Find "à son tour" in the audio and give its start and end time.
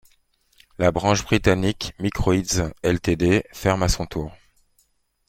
3.83-4.35